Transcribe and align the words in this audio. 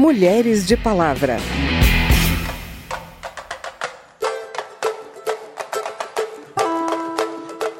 Mulheres 0.00 0.66
de 0.66 0.78
Palavra. 0.78 1.36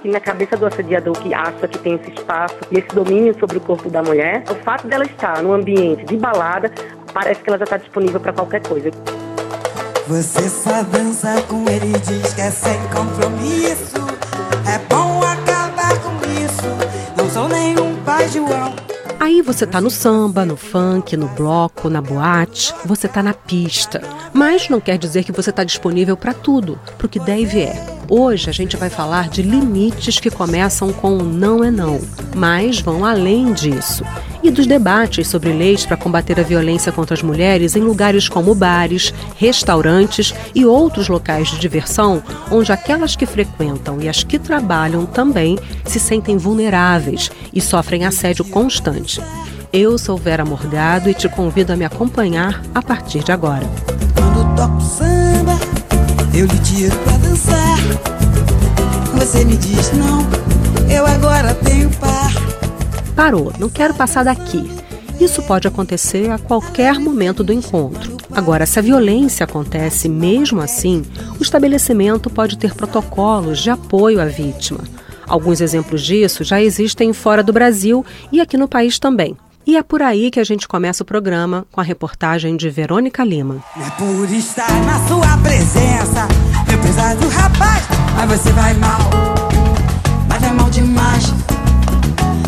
que 0.03 0.08
na 0.11 0.21
cabeça 0.21 0.54
do 0.54 0.67
assediador 0.67 1.19
que 1.19 1.33
acha 1.33 1.67
que 1.67 1.79
tem 1.79 1.95
esse 1.95 2.11
espaço 2.11 2.56
e 2.71 2.79
esse 2.79 2.88
domínio 2.88 3.35
sobre 3.41 3.56
o 3.56 3.61
corpo 3.62 3.88
da 3.88 4.03
mulher, 4.03 4.45
o 4.51 4.54
fato 4.56 4.87
dela 4.87 5.04
estar 5.04 5.43
num 5.43 5.54
ambiente 5.54 6.04
de 6.04 6.19
balada, 6.19 6.71
parece 7.14 7.41
que 7.41 7.48
ela 7.48 7.56
já 7.56 7.64
está 7.64 7.79
disponível 7.79 8.21
para 8.21 8.34
qualquer 8.34 8.61
coisa. 8.68 8.91
Você 10.07 10.46
só 10.46 10.82
dança 10.82 11.41
com 11.48 11.66
ele 11.71 11.98
diz 12.00 12.34
que 12.34 12.41
é 12.43 12.50
sem 12.50 12.79
compromisso. 12.95 13.96
É 14.68 14.79
bom 14.95 15.23
acabar 15.23 15.98
com 16.00 16.16
isso. 16.39 17.16
Não 17.16 17.30
sou 17.30 17.48
nenhum 17.48 17.96
pai 18.05 18.29
João. 18.29 18.79
Aí 19.30 19.42
você 19.42 19.64
tá 19.64 19.80
no 19.80 19.92
samba, 19.92 20.44
no 20.44 20.56
funk, 20.56 21.16
no 21.16 21.28
bloco, 21.28 21.88
na 21.88 22.02
boate, 22.02 22.74
você 22.84 23.07
tá 23.07 23.22
na 23.22 23.32
pista. 23.32 24.02
Mas 24.34 24.68
não 24.68 24.80
quer 24.80 24.98
dizer 24.98 25.22
que 25.22 25.30
você 25.30 25.52
tá 25.52 25.62
disponível 25.62 26.16
para 26.16 26.34
tudo, 26.34 26.76
pro 26.98 27.08
que 27.08 27.21
deve 27.21 27.61
é. 27.61 28.00
Hoje 28.13 28.50
a 28.50 28.53
gente 28.53 28.77
vai 28.77 28.91
falar 28.91 29.29
de 29.29 29.41
limites 29.41 30.19
que 30.19 30.32
começam 30.32 30.93
com 30.93 31.19
não 31.19 31.63
é 31.63 31.71
não, 31.71 32.00
mas 32.34 32.81
vão 32.81 33.05
além 33.05 33.53
disso. 33.53 34.03
E 34.42 34.50
dos 34.50 34.67
debates 34.67 35.28
sobre 35.28 35.53
leis 35.53 35.86
para 35.86 35.97
combater 35.97 36.41
a 36.41 36.42
violência 36.42 36.91
contra 36.91 37.14
as 37.14 37.23
mulheres 37.23 37.77
em 37.77 37.81
lugares 37.81 38.28
como 38.28 38.53
bares, 38.53 39.14
restaurantes 39.36 40.34
e 40.53 40.67
outros 40.67 41.06
locais 41.09 41.50
de 41.50 41.61
diversão, 41.61 42.20
onde 42.50 42.73
aquelas 42.73 43.14
que 43.14 43.27
frequentam 43.27 44.03
e 44.03 44.09
as 44.09 44.25
que 44.25 44.41
trabalham 44.41 45.06
também 45.06 45.56
se 45.84 46.00
sentem 46.00 46.36
vulneráveis 46.36 47.31
e 47.55 47.61
sofrem 47.61 48.05
assédio 48.05 48.45
constante. 48.45 49.22
Eu 49.72 49.97
sou 49.97 50.17
Vera 50.17 50.45
Morgado 50.45 51.08
e 51.08 51.14
te 51.14 51.28
convido 51.28 51.72
a 51.72 51.77
me 51.77 51.84
acompanhar 51.84 52.61
a 52.75 52.83
partir 52.83 53.22
de 53.22 53.31
agora. 53.31 53.70
Quando 54.17 54.56
toco 54.56 54.81
samba 54.81 55.56
eu 56.34 56.47
lhe 56.47 56.59
tiro 56.61 56.97
pra 56.98 57.17
dançar. 57.19 57.78
Você 59.14 59.45
me 59.45 59.56
diz 59.56 59.92
não, 59.92 60.20
eu 60.89 61.05
agora 61.06 61.55
tenho 61.55 61.91
par. 61.97 62.33
Parou, 63.14 63.53
não 63.59 63.69
quero 63.69 63.95
passar 63.95 64.25
daqui. 64.25 64.70
Isso 65.20 65.42
pode 65.42 65.69
acontecer 65.69 66.31
a 66.31 66.39
qualquer 66.39 66.98
momento 66.98 67.45
do 67.45 67.53
encontro. 67.53 68.17
Agora, 68.33 68.64
se 68.64 68.78
a 68.78 68.83
violência 68.83 69.45
acontece 69.45 70.08
mesmo 70.08 70.61
assim, 70.61 71.03
o 71.39 71.42
estabelecimento 71.42 72.31
pode 72.31 72.56
ter 72.56 72.75
protocolos 72.75 73.58
de 73.58 73.69
apoio 73.69 74.20
à 74.20 74.25
vítima. 74.25 74.81
Alguns 75.27 75.61
exemplos 75.61 76.03
disso 76.03 76.42
já 76.42 76.62
existem 76.62 77.12
fora 77.12 77.42
do 77.42 77.53
Brasil 77.53 78.05
e 78.33 78.41
aqui 78.41 78.56
no 78.56 78.67
país 78.67 78.98
também. 78.98 79.36
E 79.66 79.77
é 79.77 79.83
por 79.83 80.03
aí 80.03 80.30
que 80.30 80.41
a 80.41 80.44
gente 80.44 80.66
começa 80.66 81.03
o 81.03 81.06
programa 81.06 81.66
com 81.70 81.80
a 81.80 81.84
reportagem 81.84 82.56
de 82.56 82.70
Verônica 82.70 83.22
Lima. 83.22 83.62
É 83.77 83.91
por 83.91 84.28
estar 84.33 84.72
na 84.84 84.98
sua 85.06 85.36
presença, 85.39 86.27
meu 86.69 86.78
pesado 86.80 87.28
rapaz, 87.28 87.84
mas 88.17 88.30
você 88.30 88.50
vai 88.52 88.75
mal, 88.75 88.98
mas 90.28 90.41
vai 90.41 90.52
mal 90.52 90.70
demais. 90.70 91.25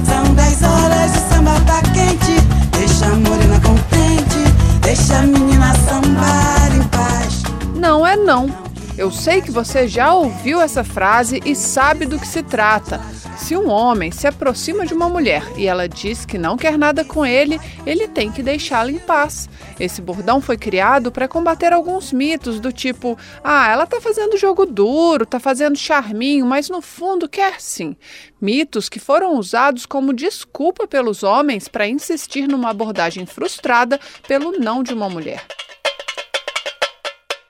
São 0.07 0.35
10 0.35 0.63
horas, 0.63 1.11
o 1.17 1.35
samba 1.35 1.61
tá 1.67 1.83
quente, 1.93 2.41
deixa 2.77 3.07
a 3.07 3.15
morena 3.15 3.61
contente, 3.61 4.81
deixa 4.81 5.19
a 5.19 5.23
menina 5.23 5.75
sambar 5.75 6.75
em 6.75 6.83
paz. 6.89 7.43
Não 7.77 8.07
é 8.07 8.17
não. 8.17 8.62
Eu 8.97 9.11
sei 9.11 9.41
que 9.41 9.51
você 9.51 9.89
já 9.89 10.13
ouviu 10.13 10.61
essa 10.61 10.85
frase 10.85 11.41
e 11.47 11.57
sabe 11.57 12.05
do 12.05 12.19
que 12.19 12.27
se 12.27 12.43
trata. 12.43 13.01
Se 13.39 13.57
um 13.57 13.71
homem 13.71 14.13
se 14.13 14.27
aproxima 14.27 14.85
de 14.85 14.93
uma 14.93 15.09
mulher 15.09 15.43
e 15.57 15.67
ela 15.67 15.89
diz 15.89 16.27
que 16.27 16.37
não 16.37 16.59
quer 16.59 16.77
nada 16.77 17.03
com 17.03 17.25
ele, 17.25 17.59
ele 17.87 18.07
tem 18.07 18.31
que 18.31 18.43
deixá-la 18.43 18.91
em 18.91 18.99
paz. 18.99 19.49
Esse 19.81 20.03
bordão 20.03 20.43
foi 20.43 20.59
criado 20.59 21.11
para 21.11 21.27
combater 21.27 21.73
alguns 21.73 22.13
mitos 22.13 22.61
do 22.61 22.71
tipo: 22.71 23.19
ah, 23.43 23.69
ela 23.71 23.87
tá 23.87 23.99
fazendo 23.99 24.37
jogo 24.37 24.67
duro, 24.67 25.25
tá 25.25 25.41
fazendo 25.41 25.77
charminho, 25.77 26.45
mas 26.45 26.69
no 26.69 26.83
fundo 26.83 27.29
quer 27.29 27.61
sim. 27.61 27.97
Mitos 28.39 28.91
que 28.91 29.01
foram 29.01 29.39
usados 29.39 29.87
como 29.87 30.13
desculpa 30.13 30.87
pelos 30.87 31.23
homens 31.23 31.67
para 31.67 31.89
insistir 31.89 32.47
numa 32.47 32.71
abordagem 32.71 33.25
frustrada 33.25 33.99
pelo 34.29 34.53
não 34.53 34.83
de 34.83 34.93
uma 34.93 35.09
mulher. 35.09 35.47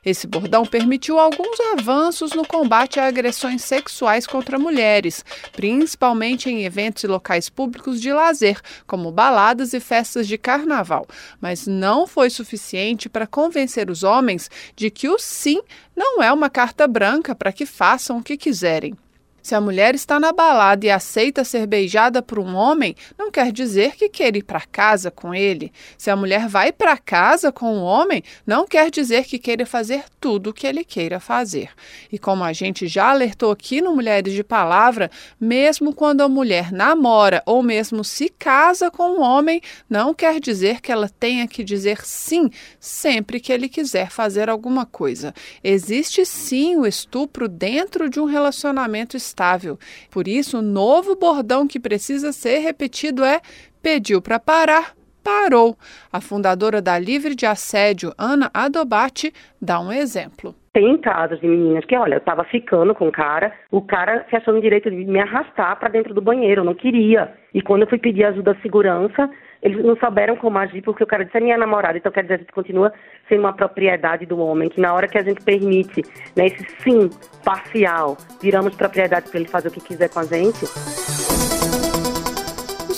Esse 0.04 0.26
bordão 0.26 0.66
permitiu 0.66 1.16
alguns 1.16 1.60
avanços 1.78 2.32
no 2.32 2.44
combate 2.44 2.98
a 2.98 3.06
agressões 3.06 3.62
sexuais 3.62 4.26
contra 4.26 4.58
mulheres, 4.58 5.24
principalmente 5.52 6.50
em 6.50 6.64
eventos 6.64 7.04
e 7.04 7.06
locais 7.06 7.48
públicos 7.48 8.00
de 8.00 8.12
lazer, 8.12 8.60
como 8.84 9.12
baladas 9.12 9.72
e 9.72 9.78
festas 9.78 10.26
de 10.26 10.36
carnaval, 10.36 11.06
mas 11.40 11.68
não 11.68 12.04
foi 12.04 12.30
suficiente 12.30 13.08
para 13.08 13.28
convencer 13.28 13.88
os 13.88 14.02
homens 14.02 14.50
de 14.74 14.90
que 14.90 15.08
o 15.08 15.20
sim 15.20 15.62
não 15.94 16.20
é 16.20 16.32
uma 16.32 16.50
carta 16.50 16.88
branca 16.88 17.32
para 17.32 17.52
que 17.52 17.64
façam 17.64 18.18
o 18.18 18.22
que 18.24 18.36
quiserem. 18.36 18.96
Se 19.42 19.56
a 19.56 19.60
mulher 19.60 19.94
está 19.94 20.20
na 20.20 20.32
balada 20.32 20.86
e 20.86 20.90
aceita 20.90 21.42
ser 21.42 21.66
beijada 21.66 22.22
por 22.22 22.38
um 22.38 22.54
homem, 22.54 22.94
não 23.18 23.30
quer 23.30 23.50
dizer 23.50 23.96
que 23.96 24.08
quer 24.08 24.36
ir 24.36 24.44
para 24.44 24.60
casa 24.60 25.10
com 25.10 25.34
ele. 25.34 25.72
Se 25.98 26.10
a 26.10 26.16
mulher 26.16 26.48
vai 26.48 26.70
para 26.70 26.96
casa 26.96 27.50
com 27.50 27.74
um 27.74 27.82
homem, 27.82 28.22
não 28.46 28.66
quer 28.66 28.88
dizer 28.90 29.24
que 29.24 29.40
queira 29.40 29.66
fazer 29.66 30.04
tudo 30.20 30.50
o 30.50 30.52
que 30.52 30.66
ele 30.66 30.84
queira 30.84 31.18
fazer. 31.18 31.70
E 32.10 32.18
como 32.18 32.44
a 32.44 32.52
gente 32.52 32.86
já 32.86 33.10
alertou 33.10 33.50
aqui 33.50 33.80
no 33.80 33.94
Mulheres 33.96 34.32
de 34.32 34.44
Palavra, 34.44 35.10
mesmo 35.40 35.92
quando 35.92 36.20
a 36.20 36.28
mulher 36.28 36.70
namora 36.70 37.42
ou 37.44 37.62
mesmo 37.62 38.04
se 38.04 38.28
casa 38.28 38.90
com 38.90 39.18
um 39.18 39.22
homem, 39.22 39.60
não 39.90 40.14
quer 40.14 40.38
dizer 40.38 40.80
que 40.80 40.92
ela 40.92 41.08
tenha 41.08 41.48
que 41.48 41.64
dizer 41.64 42.04
sim 42.04 42.48
sempre 42.78 43.40
que 43.40 43.52
ele 43.52 43.68
quiser 43.68 44.08
fazer 44.10 44.48
alguma 44.48 44.86
coisa. 44.86 45.34
Existe 45.64 46.24
sim 46.24 46.76
o 46.76 46.86
estupro 46.86 47.48
dentro 47.48 48.08
de 48.08 48.20
um 48.20 48.24
relacionamento 48.24 49.16
estável. 49.32 49.78
Por 50.10 50.28
isso, 50.28 50.58
o 50.58 50.62
novo 50.62 51.16
bordão 51.16 51.66
que 51.66 51.80
precisa 51.80 52.32
ser 52.32 52.58
repetido 52.58 53.24
é: 53.24 53.40
pediu 53.82 54.20
para 54.20 54.38
parar, 54.38 54.94
parou. 55.24 55.76
A 56.12 56.20
fundadora 56.20 56.80
da 56.80 56.98
Livre 56.98 57.34
de 57.34 57.46
Assédio, 57.46 58.14
Ana 58.16 58.50
Adobati, 58.52 59.32
dá 59.60 59.80
um 59.80 59.90
exemplo. 59.90 60.54
Tem 60.72 60.96
casos 60.96 61.38
de 61.38 61.46
meninas 61.46 61.84
que, 61.84 61.94
olha, 61.94 62.14
eu 62.14 62.18
estava 62.18 62.44
ficando 62.44 62.94
com 62.94 63.06
o 63.06 63.12
cara, 63.12 63.52
o 63.70 63.82
cara 63.82 64.24
se 64.30 64.36
achou 64.36 64.54
no 64.54 64.60
direito 64.60 64.90
de 64.90 65.04
me 65.04 65.20
arrastar 65.20 65.78
para 65.78 65.90
dentro 65.90 66.14
do 66.14 66.22
banheiro, 66.22 66.62
eu 66.62 66.64
não 66.64 66.74
queria. 66.74 67.30
E 67.52 67.60
quando 67.60 67.82
eu 67.82 67.88
fui 67.88 67.98
pedir 67.98 68.24
ajuda 68.24 68.52
à 68.52 68.62
segurança, 68.62 69.28
eles 69.62 69.84
não 69.84 69.94
souberam 69.96 70.34
como 70.34 70.56
agir, 70.56 70.80
porque 70.80 71.04
o 71.04 71.06
cara 71.06 71.26
disse 71.26 71.36
é 71.36 71.40
minha 71.40 71.58
namorada, 71.58 71.98
então 71.98 72.10
quer 72.10 72.22
dizer, 72.22 72.34
a 72.34 72.38
gente 72.38 72.52
continua 72.52 72.90
sendo 73.28 73.40
uma 73.40 73.52
propriedade 73.52 74.24
do 74.24 74.38
homem, 74.38 74.70
que 74.70 74.80
na 74.80 74.94
hora 74.94 75.06
que 75.06 75.18
a 75.18 75.22
gente 75.22 75.44
permite 75.44 76.02
né, 76.34 76.46
esse 76.46 76.66
sim 76.82 77.10
parcial, 77.44 78.16
viramos 78.40 78.74
propriedade 78.74 79.28
para 79.28 79.40
ele 79.40 79.48
fazer 79.48 79.68
o 79.68 79.72
que 79.72 79.80
quiser 79.80 80.08
com 80.08 80.20
a 80.20 80.24
gente. 80.24 81.11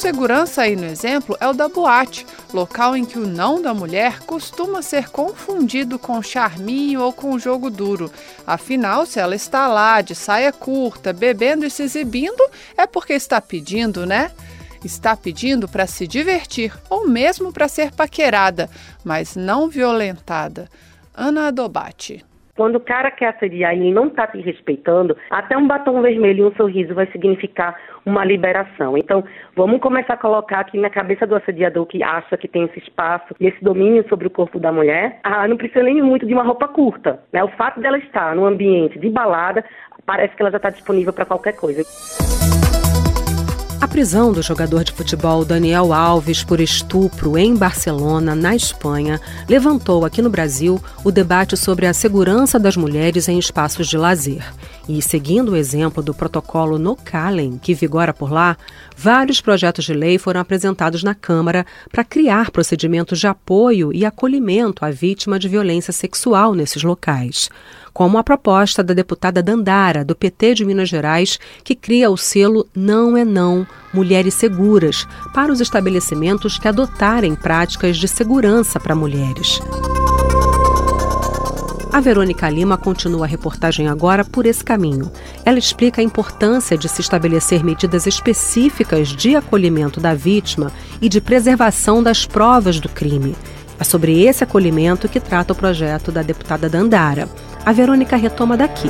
Segurança 0.05 0.61
aí 0.61 0.77
no 0.77 0.85
exemplo 0.85 1.35
é 1.41 1.49
o 1.49 1.55
da 1.55 1.67
boate, 1.67 2.27
local 2.53 2.95
em 2.95 3.07
que 3.07 3.19
o 3.19 3.27
não 3.27 3.63
da 3.63 3.73
mulher 3.73 4.21
costuma 4.21 4.83
ser 4.83 5.09
confundido 5.09 5.99
com 5.99 6.21
charminho 6.21 7.01
ou 7.01 7.11
com 7.11 7.39
jogo 7.39 7.71
duro. 7.71 8.13
Afinal, 8.47 9.07
se 9.07 9.19
ela 9.19 9.35
está 9.35 9.67
lá 9.67 10.03
de 10.03 10.15
saia 10.15 10.53
curta, 10.53 11.11
bebendo 11.11 11.65
e 11.65 11.71
se 11.71 11.85
exibindo, 11.85 12.45
é 12.77 12.87
porque 12.87 13.15
está 13.15 13.41
pedindo, 13.41 14.05
né? 14.05 14.31
Está 14.85 15.17
pedindo 15.17 15.67
para 15.67 15.87
se 15.87 16.07
divertir 16.07 16.71
ou 16.91 17.09
mesmo 17.09 17.51
para 17.51 17.67
ser 17.67 17.91
paquerada, 17.91 18.69
mas 19.03 19.35
não 19.35 19.71
violentada. 19.71 20.69
Ana 21.15 21.47
Adobati. 21.47 22.23
Quando 22.57 22.77
o 22.77 22.81
cara 22.81 23.11
quer 23.11 23.35
assediar 23.35 23.75
e 23.75 23.81
ele 23.81 23.93
não 23.93 24.07
está 24.07 24.29
te 24.29 24.41
respeitando, 24.41 25.17
até 25.29 25.57
um 25.57 25.67
batom 25.67 26.01
vermelho 26.01 26.45
e 26.45 26.49
um 26.49 26.55
sorriso 26.55 26.95
vai 26.95 27.07
significar 27.11 27.77
uma 28.07 28.25
liberação. 28.25 28.97
Então, 28.97 29.25
vamos 29.57 29.81
começar 29.81 30.15
a 30.15 30.19
colocar 30.19 30.61
aqui 30.61 30.79
na 30.79 30.89
cabeça 30.89 31.27
do 31.27 31.35
assediador 31.35 31.85
que 31.87 32.03
acha 32.03 32.37
que 32.37 32.47
tem 32.47 32.65
esse 32.65 32.79
espaço 32.79 33.35
e 33.41 33.47
esse 33.47 33.63
domínio 33.63 34.09
sobre 34.09 34.29
o 34.29 34.31
corpo 34.31 34.61
da 34.61 34.71
mulher, 34.71 35.19
ah, 35.25 35.49
não 35.49 35.57
precisa 35.57 35.83
nem 35.83 36.01
muito 36.01 36.27
de 36.27 36.33
uma 36.33 36.45
roupa 36.45 36.69
curta. 36.69 37.21
Né? 37.33 37.43
O 37.43 37.49
fato 37.49 37.81
dela 37.81 37.99
estar 37.99 38.37
num 38.37 38.47
ambiente 38.47 39.01
de 39.01 39.11
balada, 39.11 39.65
parece 40.07 40.37
que 40.37 40.43
ela 40.43 40.51
já 40.53 40.59
está 40.59 40.71
disponível 40.71 41.13
para 41.13 41.25
qualquer 41.25 41.57
coisa. 41.57 41.83
A 43.85 43.87
prisão 43.95 44.33
do 44.33 44.41
jogador 44.41 44.83
de 44.83 44.93
futebol 44.93 45.45
Daniel 45.45 45.93
Alves 45.93 46.43
por 46.43 46.59
estupro 46.59 47.37
em 47.37 47.55
Barcelona, 47.55 48.35
na 48.35 48.57
Espanha, 48.57 49.21
levantou 49.47 50.07
aqui 50.07 50.23
no 50.23 50.31
Brasil 50.31 50.83
o 51.05 51.13
debate 51.13 51.55
sobre 51.55 51.85
a 51.85 51.93
segurança 51.93 52.59
das 52.59 52.79
mulheres 52.79 53.29
em 53.29 53.39
espaços 53.39 53.87
de 53.87 53.99
lazer. 53.99 54.43
E, 54.89 55.03
seguindo 55.03 55.53
o 55.53 55.57
exemplo 55.57 56.03
do 56.03 56.15
protocolo 56.15 56.79
No 56.79 56.97
Calen, 56.97 57.59
que 57.59 57.75
vigora 57.75 58.15
por 58.15 58.33
lá, 58.33 58.57
vários 58.97 59.43
projetos 59.43 59.85
de 59.85 59.93
lei 59.93 60.17
foram 60.17 60.41
apresentados 60.41 61.03
na 61.03 61.15
Câmara 61.15 61.67
para 61.93 62.05
criar 62.05 62.51
procedimentos 62.51 63.21
de 63.21 63.27
apoio 63.27 63.93
e 63.93 64.07
acolhimento 64.07 64.83
à 64.83 64.91
vítima 64.91 65.39
de 65.39 65.47
violência 65.47 65.93
sexual 65.93 66.55
nesses 66.55 66.83
locais. 66.83 67.51
Como 67.95 68.19
a 68.19 68.25
proposta 68.25 68.83
da 68.83 68.93
deputada 68.93 69.41
Dandara, 69.41 70.05
do 70.05 70.17
PT 70.17 70.55
de 70.55 70.65
Minas 70.65 70.89
Gerais, 70.89 71.39
que 71.63 71.77
cria 71.77 72.11
o 72.11 72.17
selo 72.17 72.67
Não 72.75 73.17
é 73.17 73.25
Não 73.25 73.65
Mulheres 73.93 74.35
Seguras 74.35 75.07
para 75.33 75.53
os 75.53 75.61
estabelecimentos 75.61 76.59
que 76.59 76.67
adotarem 76.67 77.37
práticas 77.37 77.97
de 77.97 78.09
segurança 78.09 78.81
para 78.81 78.97
mulheres. 78.97 79.61
A 81.93 82.01
Verônica 82.01 82.51
Lima 82.51 82.77
continua 82.77 83.27
a 83.27 83.29
reportagem 83.29 83.87
agora 83.87 84.25
por 84.25 84.45
esse 84.45 84.65
caminho. 84.65 85.13
Ela 85.45 85.61
explica 85.61 86.01
a 86.01 86.05
importância 86.05 86.77
de 86.77 86.89
se 86.89 87.01
estabelecer 87.01 87.63
medidas 87.63 88.09
específicas 88.09 89.11
de 89.11 89.37
acolhimento 89.37 90.01
da 90.01 90.15
vítima 90.15 90.73
e 91.01 91.09
de 91.09 91.21
preservação 91.21 92.03
das 92.03 92.27
provas 92.27 92.81
do 92.81 92.89
crime. 92.89 93.37
É 93.79 93.85
sobre 93.85 94.25
esse 94.25 94.43
acolhimento 94.43 95.09
que 95.09 95.21
trata 95.21 95.53
o 95.53 95.57
projeto 95.57 96.11
da 96.11 96.23
deputada 96.23 96.69
Dandara. 96.69 97.29
A 97.67 97.73
Verônica 97.73 98.15
retoma 98.15 98.59
daqui. 98.59 98.89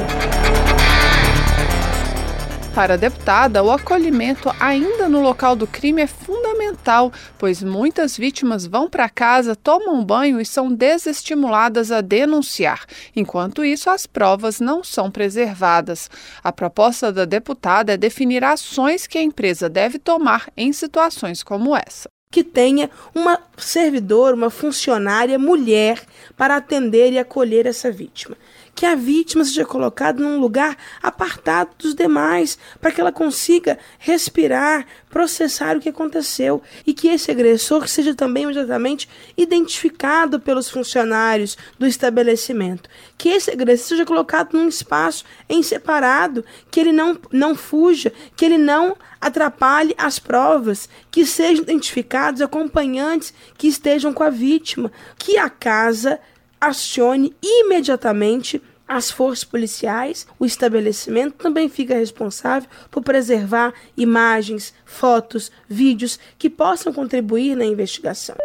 Para 2.75 2.95
a 2.95 2.97
deputada, 2.97 3.63
o 3.63 3.71
acolhimento 3.71 4.53
ainda 4.59 5.09
no 5.09 5.23
local 5.23 5.55
do 5.55 5.65
crime 5.65 6.03
é 6.03 6.09
fundamental, 6.09 7.13
pois 7.39 7.63
muitas 7.63 8.17
vítimas 8.17 8.67
vão 8.67 8.91
para 8.91 9.09
casa, 9.09 9.55
tomam 9.55 10.05
banho 10.05 10.41
e 10.41 10.45
são 10.45 10.75
desestimuladas 10.75 11.93
a 11.93 12.01
denunciar. 12.01 12.85
Enquanto 13.15 13.65
isso, 13.65 13.89
as 13.89 14.09
provas 14.09 14.59
não 14.59 14.83
são 14.83 15.09
preservadas. 15.09 16.11
A 16.43 16.51
proposta 16.51 17.13
da 17.13 17.25
deputada 17.25 17.93
é 17.93 17.97
definir 17.97 18.43
ações 18.43 19.07
que 19.07 19.19
a 19.19 19.23
empresa 19.23 19.69
deve 19.69 20.01
tomar 20.01 20.51
em 20.57 20.73
situações 20.73 21.45
como 21.45 21.77
essa 21.77 22.11
que 22.29 22.43
tenha 22.43 22.91
uma 23.15 23.39
servidora, 23.57 24.35
uma 24.35 24.51
funcionária 24.51 25.39
mulher 25.39 26.03
para 26.37 26.57
atender 26.57 27.13
e 27.13 27.19
acolher 27.21 27.65
essa 27.65 27.93
vítima 27.93 28.37
que 28.75 28.85
a 28.85 28.95
vítima 28.95 29.45
seja 29.45 29.65
colocada 29.65 30.23
num 30.23 30.41
lugar 30.41 30.77
apartado 31.03 31.71
dos 31.79 31.95
demais, 31.95 32.59
para 32.81 32.91
que 32.91 33.01
ela 33.01 33.13
consiga 33.13 33.79
respirar, 33.99 34.87
processar 35.09 35.77
o 35.77 35.81
que 35.81 35.89
aconteceu 35.89 36.63
e 36.87 36.93
que 36.93 37.09
esse 37.09 37.31
agressor 37.31 37.89
seja 37.89 38.15
também 38.15 38.45
imediatamente 38.45 39.09
identificado 39.37 40.41
pelos 40.41 40.69
funcionários 40.69 41.57
do 41.79 41.87
estabelecimento. 41.87 42.89
Que 43.17 43.29
esse 43.29 43.51
agressor 43.51 43.89
seja 43.89 44.05
colocado 44.05 44.55
num 44.55 44.69
espaço 44.69 45.25
em 45.49 45.63
separado, 45.63 46.45
que 46.71 46.81
ele 46.81 46.93
não, 46.93 47.17
não 47.31 47.55
fuja, 47.55 48.13
que 48.37 48.45
ele 48.45 48.59
não 48.59 48.97
atrapalhe 49.21 49.95
as 49.97 50.19
provas, 50.19 50.89
que 51.11 51.25
sejam 51.25 51.63
identificados 51.63 52.43
acompanhantes 52.43 53.33
que 53.57 53.69
estejam 53.69 54.13
com 54.13 54.23
a 54.23 54.31
vítima, 54.31 54.93
que 55.19 55.39
a 55.39 55.49
casa 55.49 56.21
acione 56.69 57.35
imediatamente 57.43 58.63
as 58.87 59.11
forças 59.11 59.45
policiais, 59.45 60.27
o 60.39 60.45
estabelecimento 60.45 61.35
também 61.35 61.69
fica 61.69 61.95
responsável 61.95 62.69
por 62.91 63.03
preservar 63.03 63.73
imagens, 63.97 64.75
fotos, 64.85 65.51
vídeos 65.69 66.19
que 66.39 66.51
possam 66.51 66.93
contribuir 66.93 67.57
na 67.57 67.65
investigação. 67.65 68.37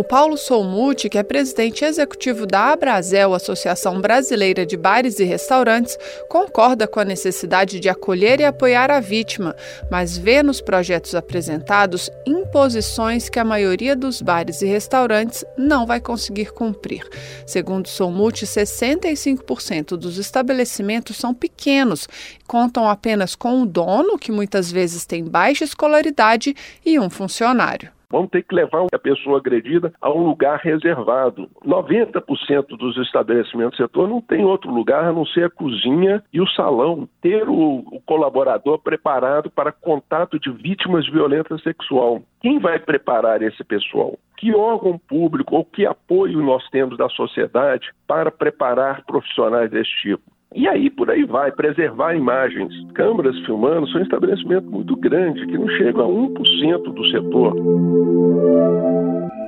O 0.00 0.02
Paulo 0.02 0.38
Solmuti, 0.38 1.10
que 1.10 1.18
é 1.18 1.22
presidente 1.22 1.84
executivo 1.84 2.46
da 2.46 2.72
Abrazel, 2.72 3.34
Associação 3.34 4.00
Brasileira 4.00 4.64
de 4.64 4.74
Bares 4.74 5.20
e 5.20 5.24
Restaurantes, 5.24 5.94
concorda 6.26 6.88
com 6.88 7.00
a 7.00 7.04
necessidade 7.04 7.78
de 7.78 7.86
acolher 7.86 8.40
e 8.40 8.46
apoiar 8.46 8.90
a 8.90 8.98
vítima, 8.98 9.54
mas 9.90 10.16
vê 10.16 10.42
nos 10.42 10.62
projetos 10.62 11.14
apresentados 11.14 12.08
imposições 12.26 13.28
que 13.28 13.38
a 13.38 13.44
maioria 13.44 13.94
dos 13.94 14.22
bares 14.22 14.62
e 14.62 14.66
restaurantes 14.66 15.44
não 15.54 15.84
vai 15.84 16.00
conseguir 16.00 16.50
cumprir. 16.50 17.06
Segundo 17.46 17.86
Solmuti, 17.86 18.46
65% 18.46 19.98
dos 19.98 20.16
estabelecimentos 20.16 21.18
são 21.18 21.34
pequenos, 21.34 22.08
contam 22.46 22.88
apenas 22.88 23.34
com 23.36 23.60
o 23.60 23.66
dono, 23.66 24.18
que 24.18 24.32
muitas 24.32 24.72
vezes 24.72 25.04
tem 25.04 25.22
baixa 25.22 25.62
escolaridade, 25.62 26.56
e 26.86 26.98
um 26.98 27.10
funcionário. 27.10 27.99
Vamos 28.10 28.30
ter 28.30 28.42
que 28.42 28.54
levar 28.54 28.86
a 28.92 28.98
pessoa 28.98 29.38
agredida 29.38 29.92
a 30.00 30.10
um 30.10 30.26
lugar 30.26 30.58
reservado. 30.58 31.48
90% 31.64 32.76
dos 32.76 32.96
estabelecimentos 32.98 33.78
do 33.78 33.82
setor 33.82 34.08
não 34.08 34.20
tem 34.20 34.44
outro 34.44 34.70
lugar 34.70 35.04
a 35.04 35.12
não 35.12 35.24
ser 35.24 35.44
a 35.44 35.50
cozinha 35.50 36.22
e 36.32 36.40
o 36.40 36.48
salão. 36.48 37.08
Ter 37.22 37.48
o, 37.48 37.78
o 37.78 38.02
colaborador 38.04 38.78
preparado 38.78 39.50
para 39.50 39.70
contato 39.70 40.38
de 40.38 40.50
vítimas 40.50 41.04
de 41.04 41.12
violência 41.12 41.56
sexual. 41.58 42.22
Quem 42.40 42.58
vai 42.58 42.78
preparar 42.78 43.42
esse 43.42 43.62
pessoal? 43.62 44.18
Que 44.36 44.54
órgão 44.54 44.98
público 44.98 45.54
ou 45.54 45.64
que 45.64 45.86
apoio 45.86 46.42
nós 46.42 46.68
temos 46.70 46.96
da 46.96 47.08
sociedade 47.10 47.92
para 48.06 48.30
preparar 48.30 49.04
profissionais 49.04 49.70
desse 49.70 49.90
tipo? 50.02 50.22
E 50.54 50.66
aí 50.66 50.90
por 50.90 51.08
aí 51.10 51.24
vai, 51.24 51.52
preservar 51.52 52.14
imagens. 52.14 52.72
Câmeras 52.94 53.38
filmando 53.46 53.88
são 53.88 54.00
um 54.00 54.04
estabelecimento 54.04 54.68
muito 54.68 54.96
grande, 54.96 55.46
que 55.46 55.56
não 55.56 55.68
chega 55.68 56.02
a 56.02 56.06
1% 56.06 56.92
do 56.92 57.10
setor. 57.10 57.54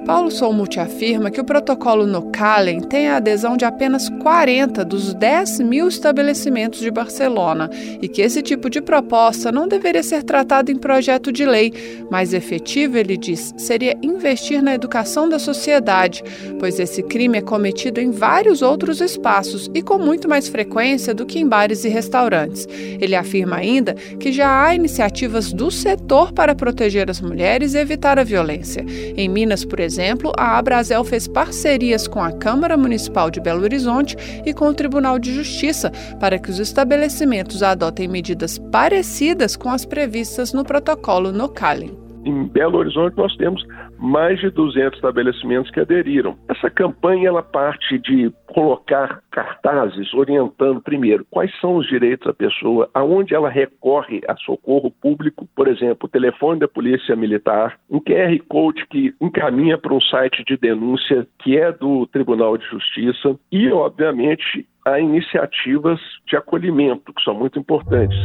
Paulo 0.04 0.32
Solmuti 0.32 0.80
afirma 0.80 1.30
que 1.30 1.40
o 1.40 1.44
protocolo 1.44 2.06
no 2.06 2.22
Calen 2.22 2.80
tem 2.80 3.08
a 3.08 3.16
adesão 3.16 3.56
de 3.56 3.64
apenas 3.64 4.08
40 4.08 4.84
dos 4.84 5.14
10 5.14 5.60
mil 5.60 5.86
estabelecimentos 5.86 6.80
de 6.80 6.90
Barcelona 6.90 7.70
e 8.00 8.08
que 8.08 8.20
esse 8.20 8.42
tipo 8.42 8.68
de 8.68 8.80
proposta 8.80 9.52
não 9.52 9.68
deveria 9.68 10.02
ser 10.02 10.24
tratado 10.24 10.72
em 10.72 10.76
projeto 10.76 11.30
de 11.30 11.46
lei. 11.46 11.72
Mais 12.10 12.34
efetivo, 12.34 12.98
ele 12.98 13.16
diz, 13.16 13.54
seria 13.56 13.96
investir 14.02 14.60
na 14.60 14.74
educação 14.74 15.28
da 15.28 15.38
sociedade, 15.38 16.24
pois 16.58 16.80
esse 16.80 17.02
crime 17.04 17.38
é 17.38 17.42
cometido 17.42 18.00
em 18.00 18.10
vários 18.10 18.60
outros 18.60 19.00
espaços 19.00 19.70
e 19.72 19.82
com 19.82 19.98
muito 19.98 20.28
mais 20.28 20.48
frequência 20.48 21.14
do 21.14 21.24
que 21.24 21.38
em 21.38 21.46
bares 21.46 21.84
e 21.84 21.88
restaurantes. 21.88 22.66
Ele 23.00 23.14
afirma 23.14 23.56
ainda 23.56 23.94
que 23.94 24.32
já 24.32 24.64
há 24.64 24.74
iniciativas 24.74 25.52
do 25.52 25.70
setor 25.70 26.32
para 26.32 26.56
proteger 26.56 27.08
as 27.08 27.20
mulheres 27.20 27.74
e 27.74 27.78
evitar 27.78 28.18
a 28.18 28.24
violência. 28.24 28.84
Em 29.16 29.28
Minas, 29.28 29.64
por 29.64 29.78
exemplo, 29.78 29.91
exemplo, 29.92 30.32
a 30.38 30.56
Abrazel 30.56 31.04
fez 31.04 31.28
parcerias 31.28 32.08
com 32.08 32.22
a 32.22 32.32
Câmara 32.32 32.78
Municipal 32.78 33.30
de 33.30 33.40
Belo 33.40 33.62
Horizonte 33.62 34.16
e 34.46 34.54
com 34.54 34.66
o 34.68 34.74
Tribunal 34.74 35.18
de 35.18 35.34
Justiça 35.34 35.92
para 36.18 36.38
que 36.38 36.48
os 36.48 36.58
estabelecimentos 36.58 37.62
adotem 37.62 38.08
medidas 38.08 38.58
parecidas 38.58 39.54
com 39.54 39.68
as 39.68 39.84
previstas 39.84 40.54
no 40.54 40.64
protocolo 40.64 41.30
no 41.30 41.46
Cali. 41.46 41.92
Em 42.24 42.46
Belo 42.46 42.78
Horizonte 42.78 43.18
nós 43.18 43.36
temos 43.36 43.62
mais 43.98 44.40
de 44.40 44.48
200 44.50 44.94
estabelecimentos 44.94 45.70
que 45.70 45.80
aderiram. 45.80 46.38
Essa 46.48 46.70
campanha 46.70 47.28
ela 47.28 47.42
parte 47.42 47.98
de 47.98 48.32
colocar 48.52 49.22
cartazes 49.30 50.12
orientando 50.14 50.80
primeiro 50.80 51.26
quais 51.30 51.50
são 51.60 51.76
os 51.76 51.86
direitos 51.86 52.26
da 52.26 52.34
pessoa, 52.34 52.88
aonde 52.92 53.34
ela 53.34 53.48
recorre 53.48 54.20
a 54.28 54.36
socorro 54.36 54.90
público, 54.90 55.48
por 55.54 55.68
exemplo, 55.68 56.06
o 56.06 56.08
telefone 56.08 56.60
da 56.60 56.68
Polícia 56.68 57.16
Militar, 57.16 57.78
um 57.90 58.00
QR 58.00 58.38
Code 58.48 58.86
que 58.86 59.14
encaminha 59.20 59.78
para 59.78 59.94
um 59.94 60.00
site 60.00 60.44
de 60.44 60.56
denúncia 60.56 61.26
que 61.38 61.56
é 61.56 61.72
do 61.72 62.06
Tribunal 62.06 62.56
de 62.56 62.66
Justiça 62.66 63.36
e, 63.50 63.70
obviamente, 63.70 64.66
há 64.86 65.00
iniciativas 65.00 66.00
de 66.26 66.36
acolhimento 66.36 67.12
que 67.12 67.22
são 67.22 67.34
muito 67.34 67.58
importantes. 67.58 68.16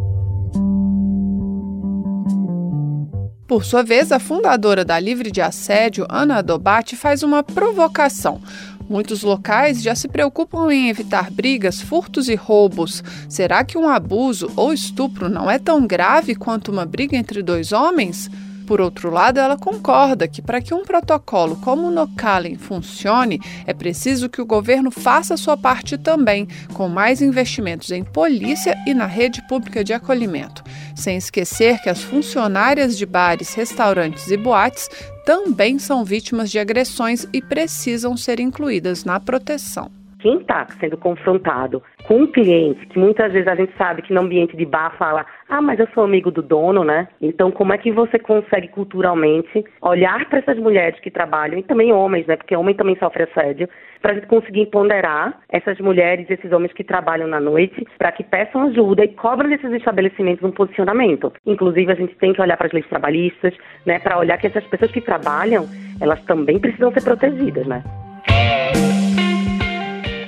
Por 3.47 3.63
sua 3.63 3.81
vez, 3.81 4.11
a 4.11 4.19
fundadora 4.19 4.83
da 4.83 4.99
Livre 4.99 5.31
de 5.31 5.39
Assédio, 5.39 6.05
Ana 6.09 6.41
Dobate, 6.41 6.97
faz 6.97 7.23
uma 7.23 7.41
provocação. 7.41 8.41
Muitos 8.89 9.21
locais 9.21 9.81
já 9.81 9.95
se 9.95 10.09
preocupam 10.09 10.69
em 10.69 10.89
evitar 10.89 11.31
brigas, 11.31 11.79
furtos 11.79 12.27
e 12.27 12.35
roubos. 12.35 13.01
Será 13.29 13.63
que 13.63 13.77
um 13.77 13.87
abuso 13.87 14.51
ou 14.53 14.73
estupro 14.73 15.29
não 15.29 15.49
é 15.49 15.57
tão 15.57 15.87
grave 15.87 16.35
quanto 16.35 16.73
uma 16.73 16.85
briga 16.85 17.15
entre 17.15 17.41
dois 17.41 17.71
homens? 17.71 18.29
Por 18.67 18.81
outro 18.81 19.09
lado, 19.09 19.39
ela 19.39 19.57
concorda 19.57 20.27
que 20.27 20.41
para 20.41 20.61
que 20.61 20.73
um 20.73 20.83
protocolo 20.83 21.55
como 21.55 21.87
o 21.87 21.91
Nocalen 21.91 22.57
funcione, 22.57 23.39
é 23.65 23.73
preciso 23.73 24.27
que 24.27 24.41
o 24.41 24.45
governo 24.45 24.91
faça 24.91 25.37
sua 25.37 25.55
parte 25.55 25.97
também, 25.97 26.45
com 26.73 26.89
mais 26.89 27.21
investimentos 27.21 27.91
em 27.91 28.03
polícia 28.03 28.77
e 28.85 28.93
na 28.93 29.05
rede 29.05 29.41
pública 29.47 29.85
de 29.85 29.93
acolhimento. 29.93 30.65
Sem 30.97 31.15
esquecer 31.15 31.81
que 31.81 31.89
as 31.89 32.03
funcionárias 32.03 32.97
de 32.97 33.05
bares, 33.05 33.53
restaurantes 33.53 34.29
e 34.29 34.35
boates 34.35 34.89
também 35.25 35.79
são 35.79 36.03
vítimas 36.03 36.51
de 36.51 36.59
agressões 36.59 37.25
e 37.31 37.41
precisam 37.41 38.17
ser 38.17 38.41
incluídas 38.41 39.05
na 39.05 39.17
proteção 39.17 39.89
quem 40.27 40.39
está 40.39 40.67
sendo 40.77 40.97
confrontado 40.97 41.81
com 42.05 42.23
um 42.23 42.27
cliente, 42.27 42.85
que 42.87 42.99
muitas 42.99 43.31
vezes 43.31 43.47
a 43.47 43.55
gente 43.55 43.71
sabe 43.77 44.01
que 44.01 44.13
no 44.13 44.19
ambiente 44.19 44.57
de 44.57 44.65
bar 44.65 44.93
fala, 44.97 45.25
ah, 45.47 45.61
mas 45.61 45.79
eu 45.79 45.87
sou 45.93 46.03
amigo 46.03 46.29
do 46.29 46.41
dono, 46.41 46.83
né? 46.83 47.07
Então, 47.21 47.49
como 47.49 47.71
é 47.71 47.77
que 47.77 47.93
você 47.93 48.19
consegue 48.19 48.67
culturalmente 48.67 49.63
olhar 49.81 50.27
para 50.27 50.39
essas 50.39 50.57
mulheres 50.57 50.99
que 50.99 51.09
trabalham, 51.09 51.57
e 51.57 51.63
também 51.63 51.93
homens, 51.93 52.27
né? 52.27 52.35
Porque 52.35 52.57
homem 52.57 52.75
também 52.75 52.97
sofre 52.97 53.23
assédio, 53.23 53.69
para 54.01 54.11
a 54.11 54.15
gente 54.15 54.27
conseguir 54.27 54.65
ponderar 54.65 55.39
essas 55.47 55.79
mulheres, 55.79 56.29
esses 56.29 56.51
homens 56.51 56.73
que 56.73 56.83
trabalham 56.83 57.27
na 57.27 57.39
noite, 57.39 57.87
para 57.97 58.11
que 58.11 58.23
peçam 58.23 58.63
ajuda 58.63 59.05
e 59.05 59.13
cobrem 59.13 59.49
desses 59.49 59.71
estabelecimentos 59.71 60.43
um 60.43 60.51
posicionamento. 60.51 61.31
Inclusive, 61.45 61.89
a 61.89 61.95
gente 61.95 62.15
tem 62.15 62.33
que 62.33 62.41
olhar 62.41 62.57
para 62.57 62.67
as 62.67 62.73
leis 62.73 62.87
trabalhistas, 62.87 63.53
né? 63.85 63.97
Para 63.99 64.19
olhar 64.19 64.37
que 64.37 64.47
essas 64.47 64.65
pessoas 64.65 64.91
que 64.91 64.99
trabalham, 64.99 65.65
elas 66.01 66.21
também 66.25 66.59
precisam 66.59 66.91
ser 66.91 67.03
protegidas, 67.03 67.65
né? 67.65 67.81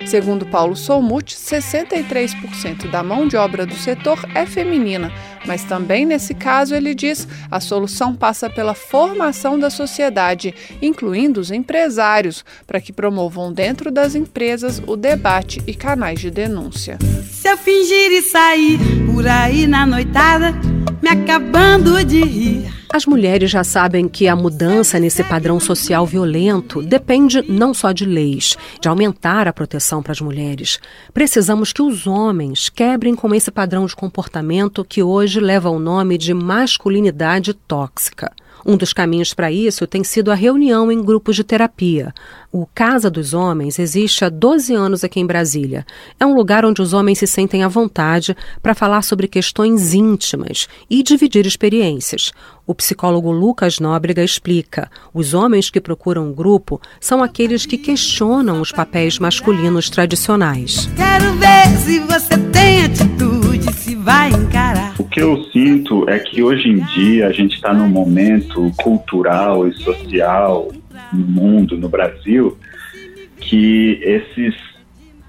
Segundo 0.10 0.44
Paulo 0.44 0.76
Solmuth, 0.76 1.36
63% 1.36 2.90
da 2.90 3.04
mão 3.04 3.28
de 3.28 3.38
obra 3.38 3.64
do 3.64 3.76
setor 3.76 4.18
é 4.34 4.44
feminina, 4.44 5.14
mas 5.46 5.64
também 5.64 6.04
nesse 6.04 6.34
caso 6.34 6.74
ele 6.74 6.96
diz 6.96 7.28
a 7.52 7.60
solução 7.60 8.16
passa 8.16 8.50
pela 8.50 8.74
formação 8.74 9.60
da 9.60 9.70
sociedade, 9.70 10.52
incluindo 10.82 11.40
os 11.40 11.52
empresários, 11.52 12.44
para 12.66 12.82
que 12.82 12.92
promovam 12.92 13.54
dentro 13.54 13.92
das 13.92 14.16
empresas 14.16 14.82
o 14.88 14.96
debate 14.96 15.62
e 15.68 15.76
canais 15.76 16.20
de 16.20 16.32
denúncia. 16.32 16.98
Se 17.30 17.48
eu 17.48 17.56
fingir 17.56 18.12
e 18.12 18.24
sair 18.24 18.80
por 19.14 19.28
aí 19.28 19.68
na 19.68 19.86
noitada, 19.86 20.56
me 21.04 21.10
acabando 21.10 22.04
de 22.04 22.24
rir 22.24 22.80
as 22.92 23.06
mulheres 23.06 23.52
já 23.52 23.64
sabem 23.64 24.08
que 24.08 24.28
a 24.28 24.36
mudança 24.36 25.00
nesse 25.00 25.24
padrão 25.24 25.60
social 25.60 26.06
violento 26.06 26.82
depende 26.82 27.44
não 27.48 27.72
só 27.72 27.92
de 27.92 28.04
leis, 28.04 28.58
de 28.82 28.90
aumentar 28.90 29.48
a 29.48 29.54
proteção 29.54 30.02
para 30.02 30.12
as 30.12 30.22
mulheres. 30.22 30.80
Precisamos 31.14 31.72
que 31.72 31.84
os 31.84 32.08
homens 32.08 32.68
quebrem 32.68 33.16
com 33.16 33.34
esse 33.34 33.52
padrão 33.52 33.86
de 33.86 33.96
comportamento 33.96 34.84
que 34.84 35.04
hoje 35.04 35.40
leva 35.40 35.70
o 35.70 35.78
nome 35.78 36.18
de 36.18 36.34
masculinidade 36.34 37.54
tóxica. 37.54 38.32
Um 38.66 38.78
dos 38.78 38.94
caminhos 38.94 39.34
para 39.34 39.52
isso 39.52 39.88
tem 39.88 40.04
sido 40.04 40.32
a 40.32 40.36
reunião 40.36 40.92
em 40.92 41.02
grupos 41.02 41.36
de 41.36 41.44
terapia. 41.44 42.14
O 42.52 42.66
Casa 42.66 43.10
dos 43.10 43.34
Homens 43.34 43.80
existe 43.80 44.26
há 44.26 44.30
12 44.30 44.74
anos 44.74 45.04
aqui 45.04 45.20
em 45.20 45.26
Brasília. 45.26 45.86
É 46.20 46.26
um 46.26 46.34
lugar 46.34 46.66
onde 46.66 46.82
os 46.82 46.94
homens 46.94 47.20
se 47.20 47.28
sentem 47.28 47.64
à 47.64 47.68
vontade 47.68 48.36
para 48.62 48.76
falar 48.76 49.02
sobre 49.04 49.28
questões 49.28 49.94
íntimas 49.94 50.68
e 50.90 51.04
dividir 51.04 51.46
experiências. 51.46 52.32
O 52.66 52.76
psicólogo 52.76 53.32
Lucas 53.32 53.80
Nóbrega 53.80 54.24
explica: 54.24 54.92
os 55.14 55.34
homens 55.34 55.70
que 55.70 55.82
procuram 55.82 56.30
o 56.30 56.34
grupo 56.34 56.80
são 57.00 57.24
aqueles 57.24 57.66
que 57.66 57.78
questionam 57.78 58.62
os 58.62 58.72
papéis 58.72 59.18
masculinos 59.18 59.90
tradicionais. 59.90 60.88
Quero 60.96 61.34
ver 61.34 61.78
se 61.84 62.00
você 62.00 62.38
tem 62.52 62.86
atitude, 62.86 63.74
se 63.74 63.96
vai 63.96 64.30
encarar 64.30 64.69
que 65.20 65.24
eu 65.24 65.44
sinto 65.52 66.10
é 66.10 66.18
que 66.18 66.42
hoje 66.42 66.70
em 66.70 66.78
dia 66.78 67.28
a 67.28 67.32
gente 67.32 67.56
está 67.56 67.74
num 67.74 67.90
momento 67.90 68.72
cultural 68.78 69.68
e 69.68 69.74
social 69.74 70.70
no 71.12 71.26
mundo, 71.26 71.78
no 71.78 71.90
Brasil, 71.90 72.58
que 73.38 74.00
esses, 74.02 74.56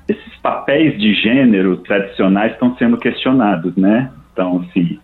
esses 0.09 0.37
papéis 0.41 0.97
de 0.99 1.13
gênero 1.15 1.79
tradicionais 1.79 2.53
estão 2.53 2.77
sendo 2.77 2.97
questionados, 2.99 3.75
né? 3.77 4.11
Então, 4.33 4.65
assim, 4.69 4.99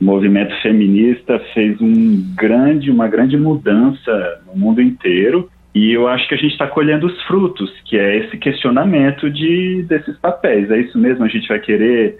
o 0.00 0.04
movimento 0.04 0.54
feminista 0.62 1.40
fez 1.52 1.80
um 1.80 2.34
grande, 2.36 2.90
uma 2.90 3.08
grande 3.08 3.36
mudança 3.36 4.40
no 4.46 4.56
mundo 4.56 4.80
inteiro 4.80 5.50
e 5.74 5.92
eu 5.92 6.06
acho 6.06 6.28
que 6.28 6.34
a 6.34 6.38
gente 6.38 6.52
está 6.52 6.66
colhendo 6.68 7.06
os 7.06 7.22
frutos, 7.24 7.72
que 7.84 7.98
é 7.98 8.18
esse 8.18 8.36
questionamento 8.36 9.28
de, 9.30 9.84
desses 9.88 10.16
papéis. 10.18 10.70
É 10.70 10.78
isso 10.78 10.96
mesmo? 10.96 11.24
A 11.24 11.28
gente 11.28 11.48
vai 11.48 11.58
querer 11.58 12.18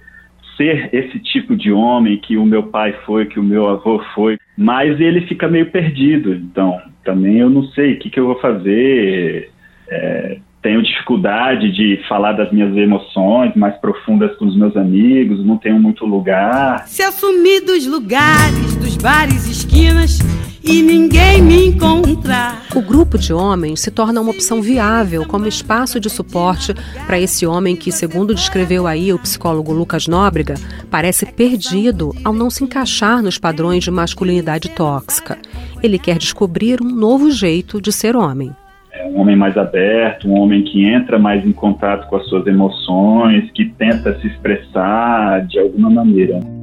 ser 0.59 0.91
esse 0.93 1.19
tipo 1.21 1.57
de 1.57 1.73
homem 1.73 2.19
que 2.19 2.37
o 2.37 2.45
meu 2.45 2.65
pai 2.65 2.93
foi, 3.07 3.25
que 3.25 3.41
o 3.41 3.43
meu 3.43 3.67
avô 3.69 4.03
foi, 4.15 4.37
mas 4.57 5.00
ele 5.00 5.23
fica 5.23 5.49
meio 5.49 5.71
perdido. 5.71 6.35
Então, 6.35 6.79
também 7.03 7.38
eu 7.38 7.49
não 7.49 7.62
sei 7.69 7.95
o 7.95 7.99
que, 7.99 8.11
que 8.11 8.21
eu 8.21 8.27
vou 8.27 8.38
fazer. 8.41 9.50
É, 9.88 10.38
tenho 10.61 10.83
dificuldade 10.83 11.73
de 11.73 12.00
falar 12.09 12.33
das 12.33 12.53
minhas 12.53 12.77
emoções 12.77 13.55
mais 13.55 13.77
profundas 13.77 14.37
com 14.37 14.45
os 14.45 14.57
meus 14.57 14.77
amigos, 14.77 15.45
não 15.47 15.57
tenho 15.57 15.81
muito 15.81 16.05
lugar. 16.05 16.87
Se 16.87 17.03
eu 17.03 17.12
sumir 17.12 17.65
dos 17.65 17.87
lugares, 17.87 18.77
dos 18.77 18.97
bares, 18.97 19.49
esquinas 19.49 20.19
e 20.68 20.82
ninguém 20.82 21.40
me 21.40 21.68
encontrar. 21.68 22.66
O 22.76 22.82
grupo 22.82 23.16
de 23.16 23.32
homens 23.32 23.80
se 23.80 23.90
torna 23.90 24.20
uma 24.20 24.30
opção 24.30 24.60
viável 24.60 25.26
como 25.26 25.48
espaço 25.48 25.98
de 25.98 26.10
suporte 26.10 26.75
para 27.06 27.18
esse 27.18 27.46
homem 27.46 27.75
que, 27.75 27.90
segundo 27.90 28.34
descreveu 28.34 28.87
aí 28.87 29.10
o 29.10 29.18
psicólogo 29.18 29.72
Lucas 29.72 30.06
Nóbrega, 30.06 30.56
parece 30.90 31.25
perdido 31.25 32.14
ao 32.22 32.34
não 32.34 32.50
se 32.50 32.62
encaixar 32.62 33.22
nos 33.22 33.38
padrões 33.38 33.82
de 33.82 33.90
masculinidade 33.90 34.68
tóxica. 34.68 35.38
Ele 35.82 35.98
quer 35.98 36.18
descobrir 36.18 36.82
um 36.82 36.90
novo 36.90 37.30
jeito 37.30 37.80
de 37.80 37.90
ser 37.90 38.14
homem. 38.14 38.54
É 38.92 39.06
um 39.06 39.20
homem 39.20 39.37
mais 39.37 39.56
aberto, 39.56 40.28
um 40.28 40.38
homem 40.38 40.64
que 40.64 40.84
entra 40.84 41.18
mais 41.18 41.46
em 41.46 41.52
contato 41.52 42.06
com 42.08 42.16
as 42.16 42.28
suas 42.28 42.46
emoções, 42.46 43.50
que 43.52 43.64
tenta 43.64 44.18
se 44.20 44.26
expressar 44.26 45.46
de 45.46 45.58
alguma 45.58 45.88
maneira. 45.88 46.58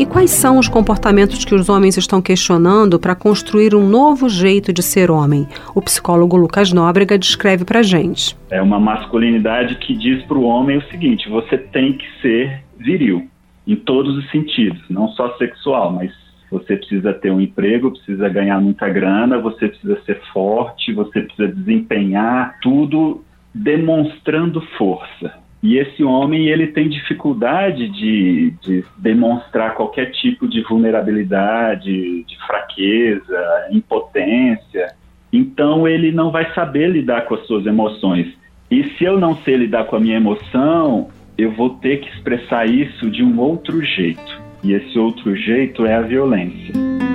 E 0.00 0.06
quais 0.06 0.30
são 0.30 0.58
os 0.58 0.66
comportamentos 0.66 1.44
que 1.44 1.54
os 1.54 1.68
homens 1.68 1.98
estão 1.98 2.22
questionando 2.22 2.98
para 2.98 3.14
construir 3.14 3.74
um 3.74 3.86
novo 3.86 4.30
jeito 4.30 4.72
de 4.72 4.82
ser 4.82 5.10
homem? 5.10 5.46
O 5.74 5.82
psicólogo 5.82 6.38
Lucas 6.38 6.72
Nóbrega 6.72 7.18
descreve 7.18 7.66
para 7.66 7.82
gente. 7.82 8.34
É 8.50 8.62
uma 8.62 8.80
masculinidade 8.80 9.74
que 9.74 9.94
diz 9.94 10.22
para 10.22 10.38
o 10.38 10.44
homem 10.44 10.78
o 10.78 10.82
seguinte: 10.88 11.28
você 11.28 11.58
tem 11.58 11.92
que 11.92 12.06
ser 12.22 12.64
viril, 12.78 13.28
em 13.66 13.76
todos 13.76 14.16
os 14.16 14.30
sentidos, 14.30 14.80
não 14.88 15.08
só 15.08 15.36
sexual, 15.36 15.92
mas 15.92 16.10
você 16.50 16.78
precisa 16.78 17.12
ter 17.12 17.30
um 17.30 17.38
emprego, 17.38 17.90
precisa 17.90 18.26
ganhar 18.30 18.58
muita 18.58 18.88
grana, 18.88 19.38
você 19.38 19.68
precisa 19.68 20.00
ser 20.06 20.18
forte, 20.32 20.94
você 20.94 21.20
precisa 21.20 21.48
desempenhar 21.48 22.56
tudo 22.62 23.22
demonstrando 23.54 24.62
força. 24.78 25.34
E 25.62 25.76
esse 25.76 26.02
homem 26.02 26.48
ele 26.48 26.68
tem 26.68 26.88
dificuldade 26.88 27.88
de, 27.88 28.50
de, 28.62 28.84
demonstrar 28.96 29.74
qualquer 29.74 30.10
tipo 30.12 30.48
de 30.48 30.62
vulnerabilidade, 30.62 32.24
de 32.24 32.38
fraqueza, 32.46 33.68
impotência. 33.70 34.94
Então 35.30 35.86
ele 35.86 36.12
não 36.12 36.30
vai 36.30 36.52
saber 36.54 36.88
lidar 36.88 37.26
com 37.26 37.34
as 37.34 37.46
suas 37.46 37.66
emoções. 37.66 38.26
E 38.70 38.84
se 38.96 39.04
eu 39.04 39.20
não 39.20 39.36
sei 39.36 39.56
lidar 39.56 39.84
com 39.84 39.96
a 39.96 40.00
minha 40.00 40.16
emoção, 40.16 41.08
eu 41.36 41.50
vou 41.52 41.70
ter 41.70 41.98
que 41.98 42.08
expressar 42.08 42.66
isso 42.66 43.10
de 43.10 43.22
um 43.22 43.38
outro 43.38 43.84
jeito. 43.84 44.40
E 44.64 44.72
esse 44.72 44.98
outro 44.98 45.36
jeito 45.36 45.84
é 45.84 45.94
a 45.94 46.02
violência 46.02 47.09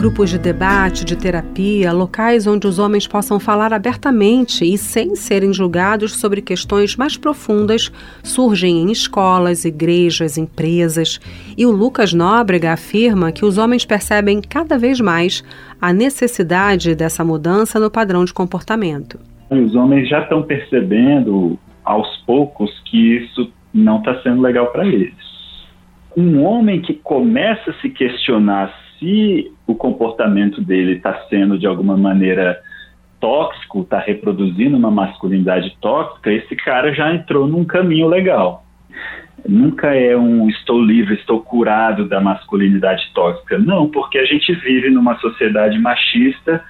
grupos 0.00 0.30
de 0.30 0.38
debate, 0.38 1.04
de 1.04 1.14
terapia, 1.14 1.92
locais 1.92 2.46
onde 2.46 2.66
os 2.66 2.78
homens 2.78 3.06
possam 3.06 3.38
falar 3.38 3.70
abertamente 3.70 4.64
e 4.64 4.78
sem 4.78 5.14
serem 5.14 5.52
julgados 5.52 6.16
sobre 6.16 6.40
questões 6.40 6.96
mais 6.96 7.18
profundas, 7.18 7.92
surgem 8.22 8.78
em 8.78 8.90
escolas, 8.90 9.66
igrejas, 9.66 10.38
empresas. 10.38 11.20
E 11.54 11.66
o 11.66 11.70
Lucas 11.70 12.14
Nóbrega 12.14 12.72
afirma 12.72 13.30
que 13.30 13.44
os 13.44 13.58
homens 13.58 13.84
percebem 13.84 14.40
cada 14.40 14.78
vez 14.78 15.02
mais 15.02 15.44
a 15.78 15.92
necessidade 15.92 16.94
dessa 16.94 17.22
mudança 17.22 17.78
no 17.78 17.90
padrão 17.90 18.24
de 18.24 18.32
comportamento. 18.32 19.20
Os 19.50 19.74
homens 19.74 20.08
já 20.08 20.22
estão 20.22 20.42
percebendo 20.44 21.58
aos 21.84 22.08
poucos 22.24 22.70
que 22.86 23.18
isso 23.18 23.52
não 23.74 23.98
está 23.98 24.18
sendo 24.22 24.40
legal 24.40 24.68
para 24.68 24.86
eles. 24.86 25.12
Um 26.16 26.42
homem 26.42 26.80
que 26.80 26.94
começa 26.94 27.70
a 27.70 27.74
se 27.82 27.90
questionar 27.90 28.74
se 29.00 29.50
o 29.66 29.74
comportamento 29.74 30.60
dele 30.60 30.92
está 30.92 31.26
sendo 31.30 31.58
de 31.58 31.66
alguma 31.66 31.96
maneira 31.96 32.60
tóxico, 33.18 33.80
está 33.80 33.98
reproduzindo 33.98 34.76
uma 34.76 34.90
masculinidade 34.90 35.76
tóxica, 35.80 36.30
esse 36.30 36.54
cara 36.54 36.94
já 36.94 37.12
entrou 37.12 37.48
num 37.48 37.64
caminho 37.64 38.06
legal. 38.06 38.64
Nunca 39.48 39.94
é 39.94 40.16
um 40.16 40.48
estou 40.50 40.80
livre, 40.80 41.14
estou 41.14 41.40
curado 41.40 42.06
da 42.06 42.20
masculinidade 42.20 43.10
tóxica. 43.14 43.58
Não, 43.58 43.88
porque 43.88 44.18
a 44.18 44.24
gente 44.24 44.52
vive 44.54 44.90
numa 44.90 45.18
sociedade 45.18 45.78
machista 45.78 46.62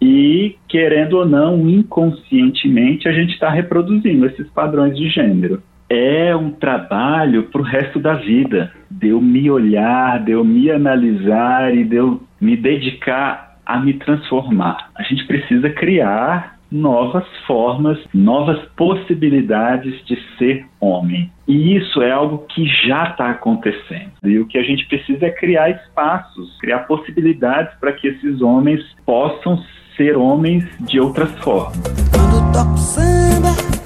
e, 0.00 0.56
querendo 0.66 1.18
ou 1.18 1.26
não, 1.26 1.68
inconscientemente, 1.68 3.08
a 3.08 3.12
gente 3.12 3.34
está 3.34 3.50
reproduzindo 3.50 4.26
esses 4.26 4.48
padrões 4.50 4.96
de 4.96 5.08
gênero 5.08 5.62
é 5.92 6.34
um 6.34 6.50
trabalho 6.50 7.44
para 7.44 7.60
o 7.60 7.64
resto 7.64 7.98
da 7.98 8.14
vida, 8.14 8.72
de 8.90 9.08
eu 9.08 9.20
me 9.20 9.50
olhar, 9.50 10.24
de 10.24 10.32
eu 10.32 10.42
me 10.42 10.70
analisar 10.70 11.74
e 11.74 11.84
de 11.84 11.96
eu 11.96 12.22
me 12.40 12.56
dedicar 12.56 13.58
a 13.66 13.78
me 13.78 13.92
transformar. 13.94 14.90
A 14.96 15.02
gente 15.02 15.26
precisa 15.26 15.68
criar 15.68 16.56
novas 16.70 17.24
formas, 17.46 17.98
novas 18.14 18.58
possibilidades 18.74 20.02
de 20.06 20.18
ser 20.38 20.64
homem. 20.80 21.30
E 21.46 21.76
isso 21.76 22.00
é 22.00 22.10
algo 22.10 22.46
que 22.48 22.66
já 22.86 23.10
está 23.10 23.30
acontecendo. 23.30 24.12
E 24.24 24.38
o 24.38 24.46
que 24.46 24.56
a 24.56 24.62
gente 24.62 24.86
precisa 24.86 25.26
é 25.26 25.30
criar 25.30 25.68
espaços, 25.68 26.56
criar 26.58 26.80
possibilidades 26.80 27.74
para 27.78 27.92
que 27.92 28.08
esses 28.08 28.40
homens 28.40 28.80
possam 29.04 29.62
ser 29.94 30.16
homens 30.16 30.64
de 30.86 30.98
outras 30.98 31.30
formas. 31.40 31.76
Quando 32.10 32.52
toco 32.54 32.78
samba, 32.78 33.81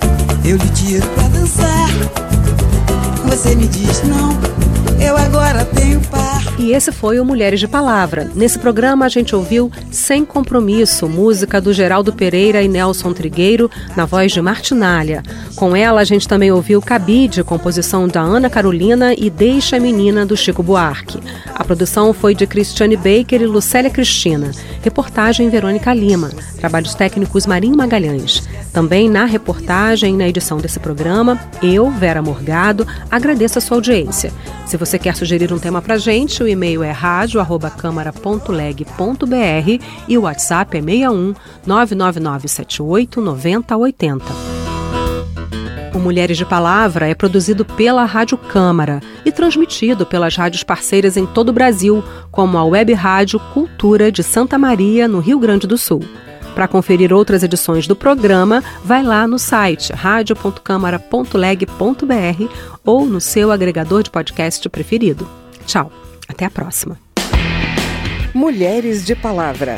eu 0.47 0.57
lhe 0.57 0.69
tiro 0.71 1.07
pra 1.09 1.26
dançar. 1.29 1.88
Você 3.29 3.57
me 3.57 3.67
diz 3.67 4.03
não, 4.05 4.31
eu 5.05 5.17
agora 5.17 5.65
tenho 5.65 6.00
par. 6.03 6.36
E 6.59 6.73
esse 6.73 6.91
foi 6.91 7.21
o 7.21 7.25
Mulheres 7.25 7.61
de 7.61 7.69
Palavra. 7.69 8.31
Nesse 8.35 8.59
programa 8.59 9.05
a 9.05 9.11
gente 9.11 9.37
ouviu 9.37 9.71
Sem 9.91 10.25
Compromisso, 10.25 11.07
música 11.07 11.61
do 11.61 11.71
Geraldo 11.71 12.15
Pereira 12.15 12.63
e 12.63 12.69
Nelson 12.69 13.13
Trigueiro, 13.13 13.71
na 13.95 14.07
voz 14.07 14.33
de 14.33 14.41
Martinalha. 14.41 15.23
Com 15.55 15.77
ela 15.77 16.01
a 16.01 16.05
gente 16.05 16.27
também 16.27 16.51
ouviu 16.51 16.81
Cabide, 16.81 17.45
composição 17.45 18.09
da 18.09 18.23
Ana 18.23 18.49
Carolina 18.49 19.13
e 19.13 19.29
Deixa 19.29 19.77
a 19.77 19.81
Menina, 19.81 20.25
do 20.25 20.35
Chico 20.35 20.63
Buarque. 20.63 21.21
A 21.55 21.63
produção 21.63 22.15
foi 22.15 22.35
de 22.35 22.47
Cristiane 22.47 22.97
Baker 22.97 23.43
e 23.43 23.47
Lucélia 23.47 23.91
Cristina. 23.91 24.51
Reportagem 24.83 25.51
Verônica 25.51 25.93
Lima. 25.93 26.31
Trabalhos 26.59 26.95
técnicos 26.95 27.45
Marinho 27.45 27.77
Magalhães. 27.77 28.43
Também 28.73 29.11
na 29.11 29.25
reportagem 29.27 30.15
e 30.15 30.17
na 30.17 30.29
edição 30.29 30.59
desse 30.59 30.81
programa, 30.81 31.39
eu, 31.63 31.91
Vera 31.91 32.23
Morgado, 32.23 32.87
agradeço 33.11 33.59
a 33.59 33.61
sua 33.61 33.77
audiência. 33.77 34.33
Se 34.67 34.77
você 34.77 34.99
quer 34.99 35.15
sugerir 35.15 35.53
um 35.53 35.59
tema 35.59 35.81
pra 35.81 35.97
gente, 35.97 36.46
o 36.47 36.49
e-mail 36.49 36.83
é 36.83 36.93
rádio@câmara.leg.br 36.93 39.85
e 40.09 40.17
o 40.17 40.23
WhatsApp 40.23 40.79
é 40.79 40.81
61 40.81 41.35
99978 41.67 43.21
9080. 43.21 44.25
O 45.93 45.99
Mulheres 45.99 46.37
de 46.37 46.45
Palavra 46.45 47.09
é 47.09 47.15
produzido 47.15 47.65
pela 47.65 48.05
Rádio 48.05 48.38
Câmara 48.38 49.00
e 49.25 49.33
transmitido 49.33 50.07
pelas 50.07 50.37
rádios 50.37 50.62
parceiras 50.62 51.17
em 51.17 51.26
todo 51.26 51.49
o 51.49 51.53
Brasil, 51.53 52.05
como 52.31 52.59
a 52.59 52.65
Web 52.65 52.93
Rádio 52.93 53.41
Cultura 53.53 54.12
de 54.12 54.23
Santa 54.23 54.59
Maria, 54.59 55.09
no 55.09 55.21
Rio 55.21 55.38
Grande 55.38 55.67
do 55.67 55.79
Sul. 55.79 56.05
Para 56.55 56.69
conferir 56.69 57.12
outras 57.12 57.43
edições 57.43 57.87
do 57.87 57.97
programa, 57.97 58.62
vai 58.85 59.03
lá 59.03 59.26
no 59.26 59.38
site 59.38 59.93
radio.câmara.leg.br 59.93 62.45
ou 62.85 63.05
no 63.05 63.21
seu 63.21 63.50
agregador 63.50 64.03
de 64.03 64.11
podcast 64.11 64.67
preferido. 64.69 65.29
Tchau, 65.67 65.91
até 66.28 66.45
a 66.45 66.50
próxima. 66.50 66.99
Mulheres 68.35 69.04
de 69.04 69.14
Palavra. 69.16 69.76